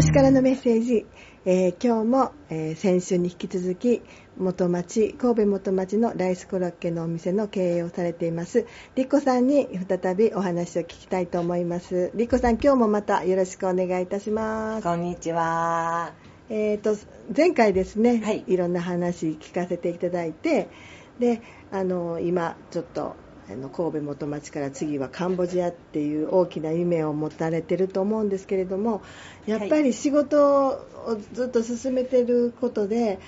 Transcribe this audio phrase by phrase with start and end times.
[0.00, 1.04] 星からのメッセージ、
[1.44, 4.00] えー今日も、えー先週に引き続き
[4.38, 8.64] 元町神戸元町のライスコロッケのお店の経営をされています。
[8.94, 12.12] リコさんに再びお話を聞きたいと思います。
[12.14, 14.84] リコさん今日もまたよろしくお願いいたします。
[14.84, 16.14] こんにちは。
[16.48, 16.96] えー、と
[17.36, 18.42] 前回ですね、はい。
[18.46, 20.70] いろんな話聞かせていただいて
[21.18, 23.16] であの今ちょっと
[23.52, 29.02] あの神戸元町から次はカンボジアっていう大きな夢を持たれてると思うんですけれども
[29.46, 30.86] やっぱり仕事を
[31.32, 33.18] ずっと進めてることで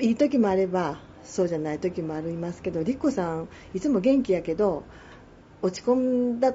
[0.00, 4.84] いい時もあればそうじゃない時もありますけどリコさんいつも元気やけど
[5.62, 6.54] 落ち込んだ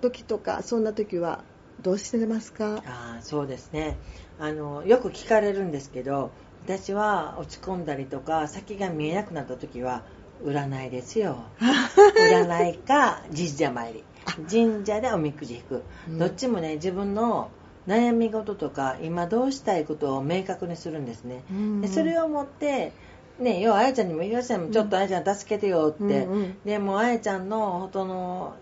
[0.00, 1.42] 時とかそんな時は
[1.80, 2.82] どうしてますか？
[2.86, 3.96] あーそうですね
[4.38, 4.84] あの。
[4.86, 6.30] よく聞かれるんですけど、
[6.64, 10.04] 私は落ち込んだりとか、先が見えなくなった時は、
[10.44, 11.36] 占いですよ。
[11.58, 14.04] 占いか神社参り。
[14.50, 15.82] 神社でおみくじ引く。
[16.08, 16.18] うん。
[16.18, 17.50] どっちもね、自分の
[17.86, 21.42] 悩み事とか、今どうしたいことを明確にするんですね。
[21.80, 22.92] でそれを持って、
[23.38, 26.56] ね、要はあやちゃんにも言いましたよ、ちょっとあやちゃん助けてよって、うんうん。
[26.64, 28.54] でもうあやちゃんの元の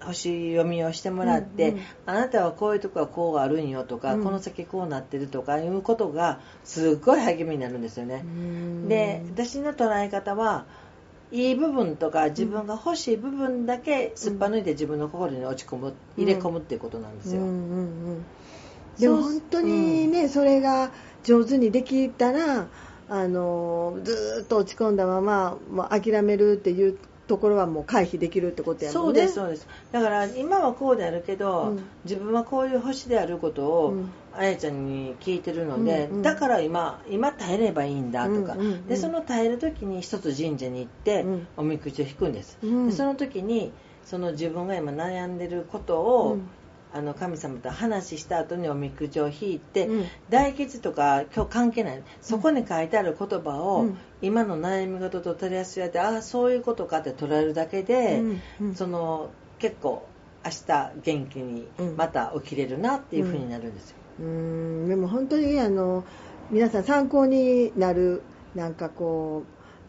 [0.00, 4.24] 星読みをしてもらって、うんうんあなたはこういうとこはこうあるんよとか、うん。
[4.24, 8.24] この先こうなってるとかいうことがすっごい励みになるんですよね、
[8.88, 10.66] で私の捉え方は
[11.36, 17.82] いい部分とか自分が欲しい部分だけすっぱ抜いて自分の心に落ち込む入れ込むっていうことなんですよ、うんうんう
[18.14, 18.24] ん
[18.98, 20.90] でも本当にね、それが
[21.22, 22.66] 上手にできたら
[23.08, 29.66] あのずーっと落ち込んだままもう諦めるっていうところはもう回避できるってことやもそうんねですそうです。
[29.92, 31.84] だから今はこうであるけど、うん。
[32.04, 34.10] 自分はこういう星であることを、うん。
[34.32, 36.22] あやちゃんに聞いてるので、うんうん。
[36.22, 38.86] だから今今耐えればいいんだとか、うんうんうん。
[38.86, 41.48] でその耐える時に一つ神社に行って、うん。
[41.56, 42.88] おみくじを引くんです、うん。
[42.88, 43.72] でその時に
[44.04, 46.48] その自分が今悩んでることを、うん
[46.96, 50.06] あの神様と話した後におみくじを引いて、うん。
[50.30, 53.98] 大吉とか今日関係ないそこに書いてある言葉を、うん。
[54.22, 58.42] 今の悩み事と取り合わせてああそういうことかって捉えるだけで、うん。
[58.60, 58.74] うん。
[58.74, 60.06] その結構
[60.44, 61.96] 明日元気にうん。
[61.96, 64.88] また起きれるなっていう風になるんですよ、うん。
[64.88, 66.04] でも本当にあの
[66.50, 68.22] 皆さん参考になる
[68.54, 69.42] なんかこ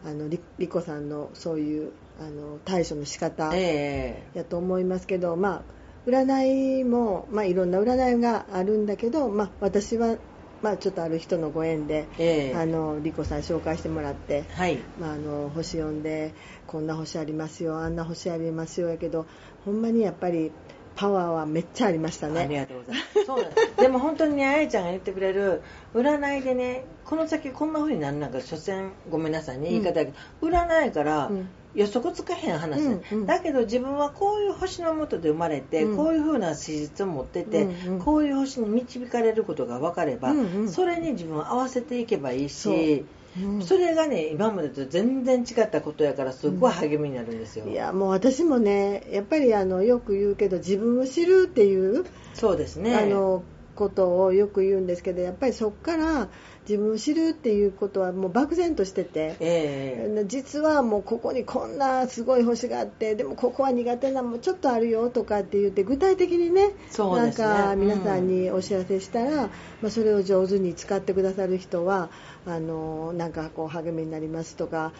[0.04, 4.24] うあのリリコさんのそういうあの対処の仕方え。
[4.34, 5.62] やと思いますけど、まあ、
[6.08, 10.16] 占いも、まあ、いろんな占いがあるんだけど、まあ、私は、
[10.62, 12.56] まあ、ちょっとある人のご縁で、ええ。
[12.56, 14.78] あのリコさん紹介してもらって、はい。
[14.98, 16.32] まあ、あの星読んで
[16.66, 19.26] こんな星ありますよあんな星ありますよやけど
[19.64, 20.50] ほんまにやっぱり
[20.96, 22.60] パワーはめっちゃありましたありね。
[22.60, 23.24] がとうございます。
[23.24, 23.76] そうなんです。
[23.80, 25.60] でも本当にねあやちゃんが言ってくれる
[25.94, 31.48] 占いでねこの先こんな風になるなんか所詮ごめんなさいね言い方だけど、占いからうん
[31.78, 33.26] 予測つかへん話、ねうんうん。
[33.26, 35.96] だけど自分はこういう星の下で生まれて、うん。
[35.96, 37.98] こういう風な資質を持ってて、うんうん。
[38.00, 40.68] こういう星に導かれることが分かれば、うんうん。
[40.68, 43.04] それに自分を合わせていけばいいし
[43.40, 43.58] う。
[43.58, 43.62] ん。
[43.62, 52.96] それがね今までと全然違ったことやからすっごい励みになるんですよ、いやもう私もねやっぱりあのよく言うけど自分を知るっていうそうですね。
[52.96, 53.44] あの
[53.76, 56.28] ことをよく言うんですけどやっぱりそこから
[56.68, 60.24] 自分を知るっていうことはもう漠然としてて、ええ。
[60.26, 66.74] 実はもうここにこんなすごい星があってでもここは苦手なのもちょっとあるよとかって言って具体的にねね。
[66.98, 69.48] なんかうん皆さんにお知らせしたら、
[69.80, 72.10] まあ、それを上手に使ってくださる人は
[72.46, 74.92] あのなんかこう励みになりますとか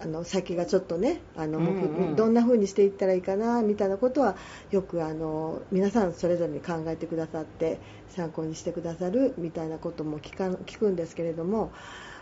[0.00, 1.70] あの先がちょっとねあの、うんう
[2.12, 2.16] ん。
[2.16, 4.36] どんな風にしていったらいいかなみたいなことは
[4.70, 7.78] よくあの皆さんそれぞれに考えてくださって
[8.10, 11.72] 参考にしてくださるみたいなことも聞か聞くんですけれども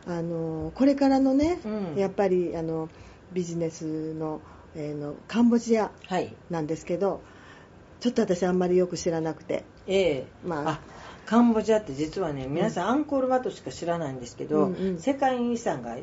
[0.06, 1.98] あのこれからのね、うん。
[1.98, 2.88] やっぱりあの
[3.32, 4.40] ビジネスの,、
[4.74, 6.34] えーのカンボジアはい。
[6.50, 7.22] なんですけど
[8.00, 10.26] ちょっと私あんまりよく知らなくて、ええ。
[10.44, 10.70] まあ。
[10.70, 10.80] あ
[11.24, 14.98] カンボジアって実はね皆さんアンコールワットしか知らないんですけど、うんうん。
[14.98, 15.96] 世界遺産が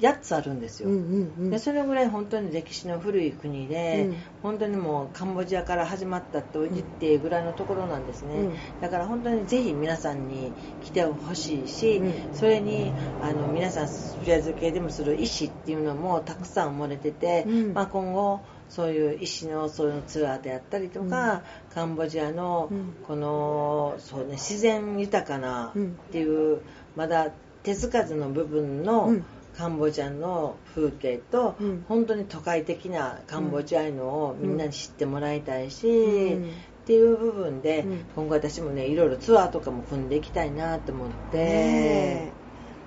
[0.00, 1.50] 8つあるんですよ、うんうんうん。
[1.50, 4.16] でそれぐらい本当に歴史の古い国で、うん。
[4.42, 8.80] 本当にもうカンボジアから始まったと言ってぐらいのところなんですね、うん。
[8.80, 10.52] だから本当にぜひ皆さんに
[10.84, 12.34] 来てほしいし、うん。
[12.34, 17.74] それにあの皆さんスピリアズ系でもする医師っていうのもたくさん生まれてて、うん。
[17.74, 21.42] まあ、今後そういう医師のそういうツアーであったりとか、
[21.74, 22.94] カンボジアのうん。
[23.06, 25.86] このそう、ね、自然豊かなうん。
[25.86, 26.60] っていう
[26.94, 27.30] まだ
[27.64, 29.24] 手つかずの部分の、うん
[29.58, 31.84] カンボジアの風景と、うん。
[31.88, 36.44] 本当に都会的なカンボジアのをみんなに知ってもらいたいし、うん。
[36.44, 36.50] っ
[36.86, 38.04] ていう部分で、うん。
[38.14, 42.30] 今後私もねいろいろツアーとかも組んでいきたいなと思って、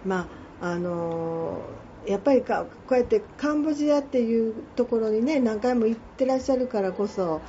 [0.05, 0.29] ま
[0.61, 7.41] ああのーやっぱりかこうやってカンボジアっていうところにね何回も行ってらっしゃるからこそ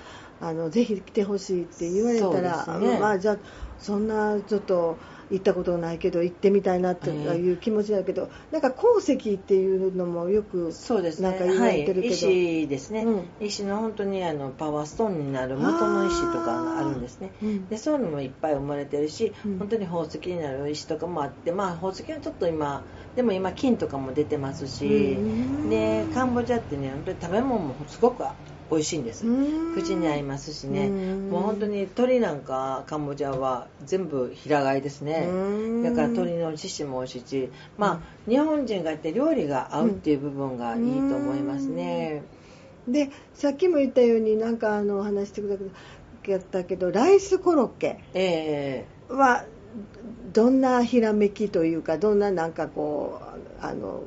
[0.42, 2.98] あのぜひ来てほしいって言われたら、ね。
[2.98, 3.38] まあじゃあ
[3.82, 4.96] そんなちょっと
[5.30, 11.30] 行ったことないけど行ってみたいなっていう気持ちだけど、なんか鉱石っていうのもよくそうですね。
[11.30, 13.24] なんか言われてるけど、はい、石ですね、うん。
[13.40, 17.32] 石の本当にあのパワーストーンになる元の石とかがあるんですね。
[17.42, 17.66] うん。
[17.68, 19.58] でそういうのもいっぱい生まれてるし、うん。
[19.58, 22.84] 本当に宝石になる石とかもあってまあ宝石はちょっと今
[23.16, 25.70] でも今金とかも出てますし、うん。
[25.70, 28.24] でカンボジアってね本当に食べ物もすごく
[28.72, 29.74] 美味しいんです、うん。
[29.74, 30.86] 口に合いますしね、
[31.28, 31.30] うん。
[31.30, 35.82] もう本当に鶏なんかカンボジアは全部平飼いですね、うん。
[35.82, 42.22] だから鶏の獅子も美味しいし、まあ、日本人がいて料理が合うっていう部分がいいと思いますね。
[42.88, 48.84] でさっきも言ったようになんかあの話してくださったけどライスコロッケえ。
[49.08, 49.44] は
[50.32, 54.02] どんなひらめきというかどんななんかこうあの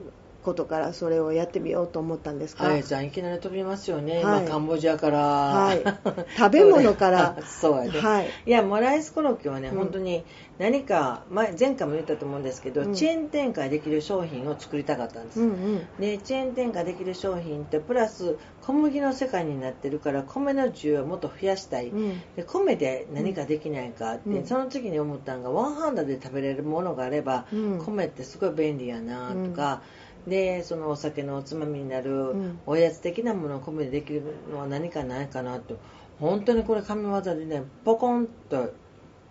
[0.45, 3.11] ことからそれをやってみようと思ったんですか、えあやちゃんい。
[3.11, 4.23] きなり飛びますよね、はい。
[4.23, 5.83] まあ、カンボジアから、はい。
[6.37, 7.35] 食べ物から。
[7.43, 8.29] そうやね、はい。
[8.45, 9.77] いやもうライスコロッケはね、うん。
[9.77, 10.23] 本当に
[10.59, 12.93] 何か前前回も言ったと思うんですけど、うん。
[12.93, 15.87] チェーン展開できる商品を作りたかったんです、うんうん。
[15.99, 22.21] でチェーン展開できる商品ってプラス小麦の世界になってるから米の需要をもっと増やしたい、うん。
[22.35, 24.45] で米で何かできないかって、うん。
[24.45, 27.79] その次に思ったのがワンハンドで食べれるものがあれば、うん。
[27.79, 29.81] 米ってすごい便利やなとか、
[30.27, 32.59] でそのお酒のおつまみになるん。
[32.65, 35.77] おやつ的なものを米でできるのは何かないかなと
[36.19, 38.73] 本当にこれ神業でねポコンと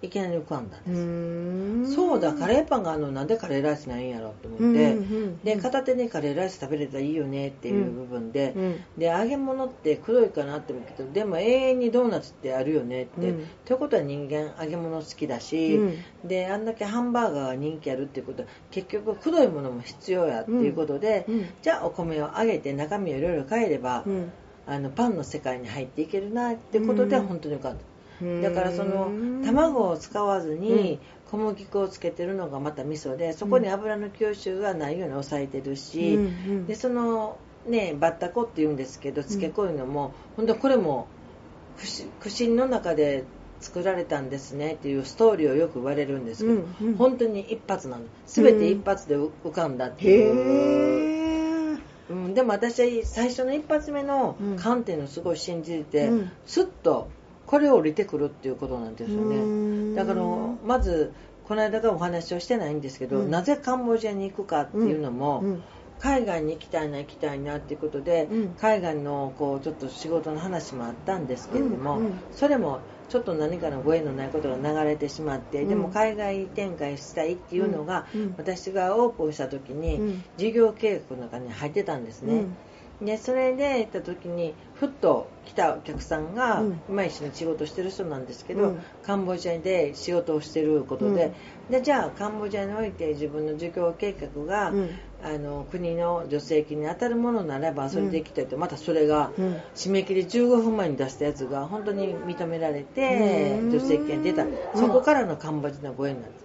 [0.04, 13.46] いきなり浮かんだんうです、そうだカレーパンがあるのなんでカレーライスないんやろと思って、うんうんうんで片手にカレーライス食べれたらいいよねっていう部分で、うんで揚げ物って黒いかなって思うけどでも永遠にドーナツってあるよねって、うん。
[13.64, 16.04] ということは人間揚げ物好きだし、うん。
[16.24, 21.48] であんだけハンバーガーが人気あるっていうことは結局黒いものも必要やっていうことで、うん。
[21.62, 24.32] じゃあお米を揚げて中身をいろいろ変えれば、うん。
[24.66, 27.26] あのパンの世界に入っていけるなってことでうん。
[27.26, 27.84] 本当に浮かんだ。
[28.22, 29.10] うんだからその
[29.44, 30.98] 卵を使わずに
[31.30, 36.66] 小麦粉をつけてるのがまた味噌でそこに油の吸収がないように抑えてるし、うんうん。
[36.66, 41.08] でそのねバッタコっていうんですけど漬けこいうのも、本当これも
[41.78, 41.86] 苦
[42.20, 43.24] 苦心の中で
[43.60, 46.96] 作られたんですねっていうストーリーをよく言われるんですけど、うんうん。
[46.96, 51.78] 本当に一発なの全て一発で浮かんだっていう、へえ
[52.10, 54.56] うん、でも私は最初の一発目のうん。
[54.56, 56.32] 観点をすごい信じてて、うん。
[56.46, 57.08] スッと
[57.46, 59.94] これを降りてくるっていうことなんですようねん。
[59.94, 60.22] だから
[60.64, 61.12] まず
[61.44, 63.30] この間からお話をしてないんですけど、うん。
[63.30, 65.62] なぜカンボジアに行くかっていうのも、うん。
[66.00, 68.54] 海外に行きたいな行きたいなっていうことで、うん。
[68.60, 72.06] 海外のこうちょっと仕事の話もあったんですけれども、うん。
[72.06, 72.20] うん。
[72.32, 75.68] それもちょっと何かのご縁のないことが流れてしまって、うん。
[75.68, 82.46] でも海外展開したいっていうのが、うん私がオープンした時に、うん事業計画の中に入ってたんですね、
[83.02, 86.80] でそれで行った時にふっと来たお客さんが、うん。
[86.88, 88.82] 今一緒に仕事してる人なんですけど、うん。
[89.02, 91.34] カンボジアで仕事をしてることで,、
[91.70, 94.90] でじゃあカンボジアにおいて自分の事業計画が、うん。
[95.22, 99.56] あの国の助成金に当たるものならばそれで行きたいと、またそれがうん。
[99.74, 103.70] 締め切り15分前に出したやつが本当に認められてうん。
[103.70, 104.46] 助成金が出た。
[104.78, 106.42] そこからのカンボジアのご縁なんです。
[106.42, 106.43] うん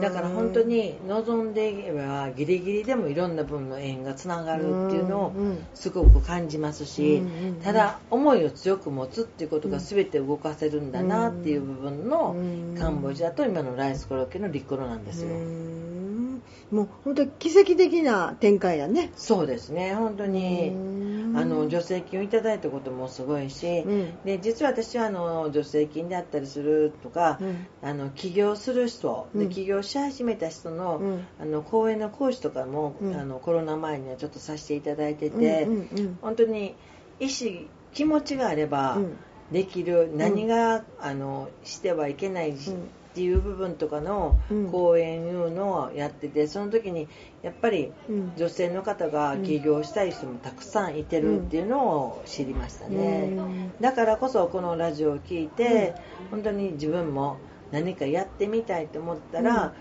[0.00, 7.22] だから本当に望んでいけばギリギリでもいろんな分の縁がつながるっていうのをうんすごく感じますし
[7.62, 12.74] ただ思いを強く持つっていうことが全て動かせるんだなっていう部分のうん。
[12.78, 15.28] カンボジアと今のライスコロッケのリッコロなんですよ。
[15.28, 16.42] うん。
[16.70, 19.12] もう本当に奇跡的な展開やね。
[19.16, 19.94] そうですね。
[19.94, 20.68] 本当に。
[20.70, 24.18] うんあの助成金をいただいたこともすごいし、うん。
[24.24, 27.66] で実は私はあの助成金であったりするとか、うん。
[27.82, 29.48] あの起業する人、うん。
[29.48, 31.26] で起業し始めた人の,、うん。
[31.40, 33.16] あの講演の講師とかも、うん。
[33.16, 36.18] あのコロナ前にはちょっとさせていただいてて、うんうんうん。
[36.22, 36.74] 本当に
[37.20, 39.16] 意思気持ちがあればうん。
[39.52, 44.70] できる、何があのしてはいけないし、うんっていう部分とかのうん。
[44.72, 47.06] 講演いうのをやっててその時に
[47.42, 48.32] やっぱりうん。
[48.36, 53.72] 女性の方が起業したい人もたくさんいてるっていうのを知りましたね、うん。
[53.80, 55.94] だからこそこのラジオを聞いて、
[56.32, 57.36] 本当に自分も
[57.70, 59.74] 何かやってみたいと思ったら、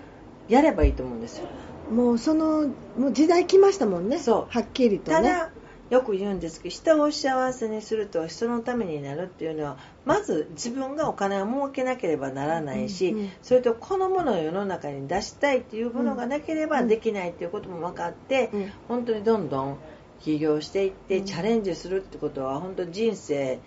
[0.47, 1.47] やればいいと思うんですよ。
[1.91, 4.19] もうそのもう時代来ましたもんね。
[4.19, 4.53] そう。
[4.53, 5.17] はっきりとね。
[5.17, 5.51] ただ
[5.93, 18.71] よく言うんですけど人を幸せにすると人のためになるっていうのはまず自分がお金を儲けなければならないし、うんうんそれとこのものを世の中に出したいっていうものがなければできないっていうことも分かって、うん。
[18.87, 19.77] 本当にどんどん
[20.21, 21.25] 起業していってうん。
[21.25, 23.59] チャレンジするってことは本当人生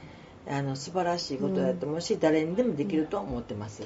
[0.49, 3.83] あの素晴らしいことだと思うし、誰にでもできると思ってます。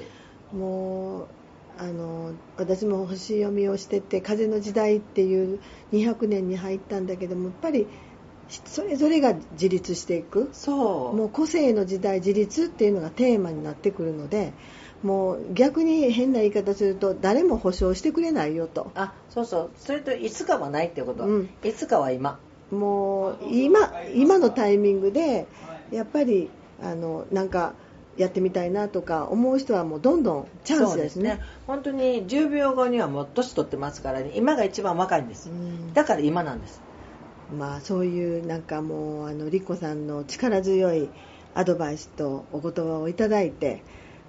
[0.53, 1.27] もう
[1.77, 5.59] あの私も星読みをしてて「風の時代」っていう
[5.91, 7.87] 200年に入ったんだけどもやっぱり
[8.49, 10.49] それぞれが自立していく。
[10.53, 11.15] そう。
[11.15, 14.53] もう個性の時代自立っていうのがテーマになってくるので
[15.03, 18.91] もう逆に変な言い方すると誰も保証してくれないよと。
[18.95, 19.71] あそうそう。
[19.77, 22.39] それといつかはないってこと、うん、いつかは今。
[22.71, 25.45] もう今今のタイミングで
[25.91, 26.49] やっぱり
[26.81, 27.73] あのなんか
[28.17, 34.31] やってみたいなとか思う人はもうどんどんチャンスですね、ね、本当に10秒後にはもう年取ってますからね。
[34.35, 35.49] 今が一番若いんです、
[35.93, 36.81] だから今なんです
[37.57, 41.09] まあそういうなんかもうあのリコさんの力強い
[41.53, 43.83] アドバイスとお言葉をいただいて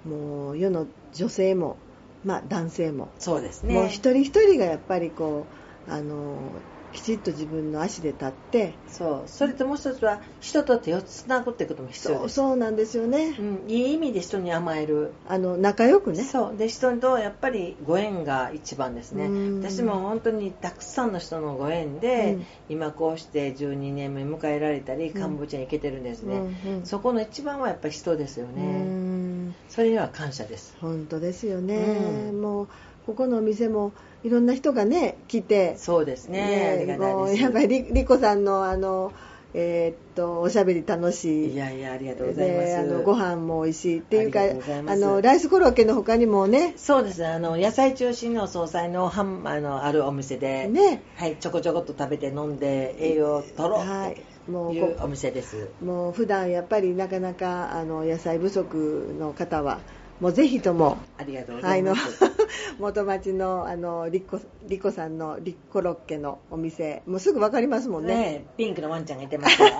[0.05, 1.77] もう世の女性も、
[2.25, 3.73] まあ、男性もそうですね。
[3.73, 5.45] もう一人一人がやっぱりこ
[5.87, 6.61] うあの
[6.93, 9.29] きちっと自分の足で立ってそう。
[9.29, 12.35] それともう一つは人と手をつなぐってことも必要です。
[12.35, 15.11] そうなんですよね、うん、いい意味で人に甘える。
[15.27, 16.23] あの仲良くね。
[16.23, 16.57] そう。
[16.57, 19.27] で人とやっぱりご縁が一番ですね。
[19.59, 29.53] 私も本当にたくさんの人のご縁で、うん、今こうして12年目迎えられたりカンボジアに行けてるんですね、うんうん、そこの一番はやっぱり人ですよね。
[29.69, 30.75] それには感謝です。
[30.79, 32.67] 本当ですよね、もう
[33.05, 33.91] ここのお店も
[34.23, 36.85] いろんな人がね来てそうですね。
[36.85, 39.11] ねもうやっぱりりりこさんのあの
[39.53, 41.53] えー、っとおしゃべり楽しい。
[41.53, 42.77] いやいやありがとうございます。
[42.77, 46.73] あのご飯も美味しいっていうかあのライスコロッケの他にもね。
[46.77, 51.03] そうですあの野菜中心の総菜のはんあのあるお店で、ね。
[51.17, 59.79] はい、ちょこちょこっと食べて飲んで栄養を取ろうというお店です、もう普段やっぱりなかなかあの野菜不足の方は
[60.19, 62.23] もうぜひとも、ありがとうございます。
[62.79, 68.15] 元町のあのリコリコさんのリコロッケのお店、もうすぐ分かりますもんね。
[68.15, 69.71] ねピンクのワンちゃんがいてますから。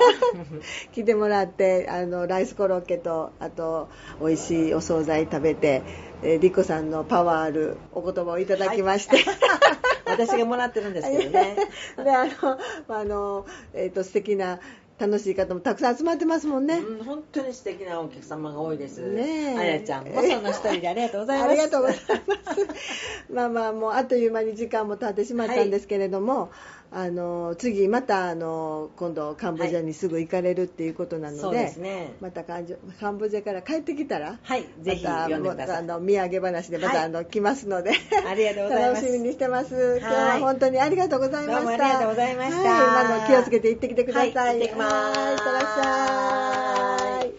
[0.91, 5.81] 来てもらってあのライスコロッケとあと美味しいお惣菜食べて、
[6.23, 9.25] えリコさんのパワーあるお言葉をいただきまして、はい、
[10.05, 11.57] 私がもらってるんですけどね。
[12.03, 14.59] であのあのえっ、ー、と素敵な
[15.03, 19.01] 楽しい方もたくさん集まってますもんね、うん、本当に素敵なお客様が多いです。
[19.01, 21.49] ねあやちゃんもその一人でありがとうございます。
[21.49, 23.27] ありがとうございます。
[23.33, 26.49] まあまあもうあっという間に時間も経ってしまったんですけれども、はい
[26.95, 31.73] あの次またあの今度カンボジアにすぐ行かれるっていうことなのではい。
[31.73, 32.59] でね、またカ
[33.09, 35.77] ンボジアから帰ってきたら、はい、ぜひ読んでください。
[35.77, 37.93] あの土産話でまた、あの来ますので
[38.29, 39.01] ありがとうございます。
[39.01, 41.55] 楽しみにしてます、今日は本当にありがとうございました。
[41.55, 45.19] どうもありがとうございました、はい、今の気をつけて行ってきてください、はい、行ってきます。
[45.19, 47.31] いってらっしゃい。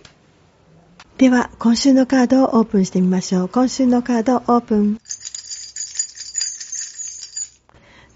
[1.16, 3.48] では今週のカードをオープンしてみましょう。
[3.48, 5.00] 今週のカードオープン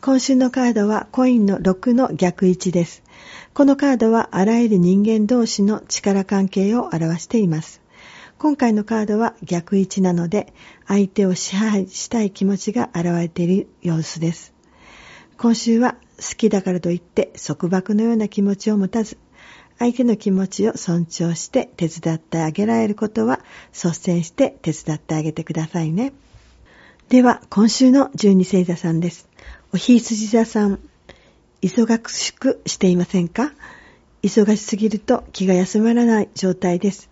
[0.08, 3.02] 今週のカードはコインの6の逆位置です。
[3.52, 7.82] このカードはあらゆる人間同士の力関係を表しています。
[8.38, 10.54] 今回のカードは逆位置なので、
[10.86, 14.54] 相手を支配したい気持ちが現れている様子です。
[15.36, 19.18] 今週は好きだからといって束縛のような気持ちを持たず、
[19.78, 23.40] 相手の気持ちを尊重して手伝ってあげられることは
[23.74, 26.14] 率先して手伝ってあげてくださいね。
[27.10, 29.28] では、今週の十二星座さんです。
[29.70, 30.80] おひいすじ座さん、
[31.60, 33.52] 忙しくしていませんか？
[34.22, 37.10] 忙しすぎると気が休まらない状態です。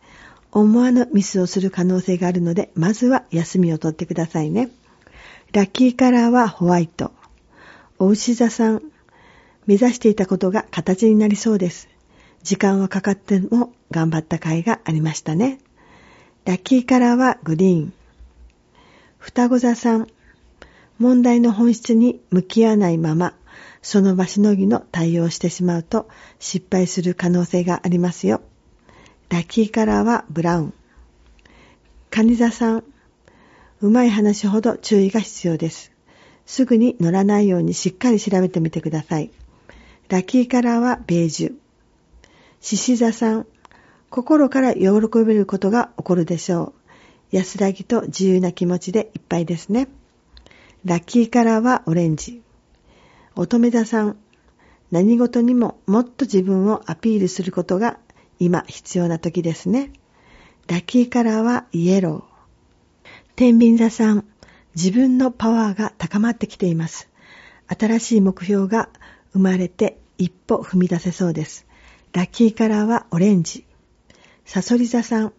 [0.52, 4.70] 思わぬミスをする可能性があるので、まずは休みを取ってくださいね。
[5.52, 7.12] ラッキーカラーはホワイト。
[7.98, 8.82] お牛座さん、
[9.66, 11.90] 目指していたことが形になりそうです。
[12.42, 15.58] 時間はかかっても頑張った甲斐がありましたね。
[16.46, 17.92] ラッキーカラーはグリーン。
[19.18, 20.06] 双子座さん、
[20.98, 23.34] 問題の本質に向き合わないまま、
[23.82, 28.40] その場しのぎの対応をしてしまうと失敗する可能性がありますよ。
[29.28, 30.74] ラッキーカラーはブラウン。
[32.10, 32.84] カニ座さん、
[33.82, 35.92] うまい話ほど注意が必要です。
[36.46, 39.30] すぐに乗らないようにしっかり調べてみてください。
[40.08, 41.54] ラッキーカラーはベージュ。
[42.60, 43.46] 獅子座さん、
[44.08, 44.88] 心から喜
[45.24, 46.72] べることが起こるでしょ
[47.32, 47.36] う。
[47.36, 49.88] 安らぎと自由な気持ちでいっぱいですね。
[50.86, 52.42] ラッキーカラーはオレンジ。
[53.34, 54.16] 乙女座さん、
[54.92, 57.98] 何事にももっと自分をアピールすることが
[58.38, 59.90] 今必要な時ですね。
[60.68, 63.08] ラッキーカラーはイエロー。
[63.34, 64.26] 天秤座さん、
[64.76, 67.08] 自分のパワーが高まってきています。
[67.66, 68.88] 新しい目標が
[69.32, 71.66] 生まれて一歩踏み出せそうです。
[72.12, 73.64] ラッキーカラーはオレンジ。
[74.44, 75.32] サソリ座さん、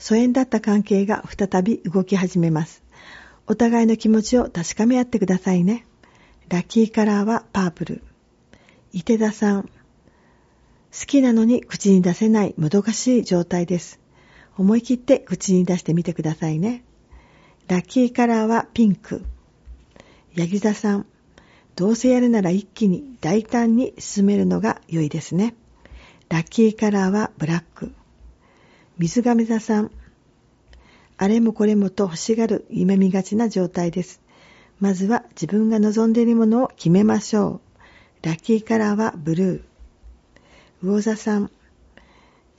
[0.00, 2.82] 疎遠だった関係が再び動き始めます。
[3.50, 5.84] お互いの気持ちを確かめ合ってくださいね。
[6.48, 8.02] ラッキーカラーはパープル。
[8.92, 9.62] 伊手田さん。
[9.64, 9.68] 好
[10.92, 13.98] きなのに口に出せないもどかしい状態です。
[14.56, 16.84] 思い切って口に出してみてくださいね。
[17.66, 19.24] ラッキーカラーはピンク。
[20.36, 21.06] ヤギ座さん。
[21.74, 25.56] どうせやるなら一気に大胆に進めるのが良いですね。
[26.28, 27.90] ラッキーカラーはブラック。
[28.96, 29.90] 水亀座さん。
[31.22, 34.22] あれもこれもと欲しがる夢見がちな状態です。
[34.80, 37.60] まずは自分が望んでいるものを決めましょ
[38.22, 38.26] う。
[38.26, 39.62] ラッキーカラーはブルー。
[40.82, 41.50] 魚座さん。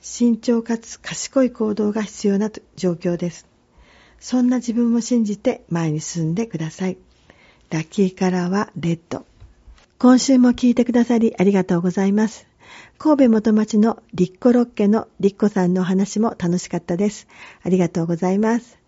[0.00, 3.48] 慎重かつ賢い行動が必要な状況です。
[4.20, 6.98] そんな自分を信じて前に進んでください。
[7.70, 9.26] ラッキーカラーはレッド。
[9.98, 12.51] 今週も聞いてくださりありがとうございます。
[12.98, 17.26] 神戸元町のリッコロッケのリッコさんのお話も楽しかったです。
[17.62, 18.78] ありがとうございます。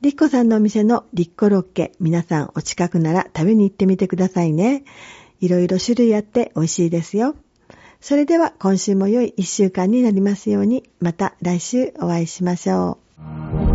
[0.00, 4.84] リッコさんのお店のリッコロッケ、皆さんお近くなら食べに行ってみてくださいね。
[5.40, 7.36] いろいろ種類あって美味しいですよ。
[8.00, 12.98] それでは今週も良い一週間になりますように、また来週お会いしましょ
[13.66, 13.69] う。